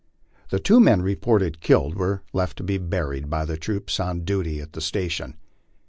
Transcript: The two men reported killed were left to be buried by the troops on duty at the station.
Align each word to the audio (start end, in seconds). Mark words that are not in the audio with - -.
The 0.49 0.57
two 0.57 0.79
men 0.79 1.03
reported 1.03 1.59
killed 1.61 1.93
were 1.93 2.23
left 2.33 2.57
to 2.57 2.63
be 2.63 2.79
buried 2.79 3.29
by 3.29 3.45
the 3.45 3.55
troops 3.55 3.99
on 3.99 4.21
duty 4.21 4.59
at 4.59 4.73
the 4.73 4.81
station. 4.81 5.35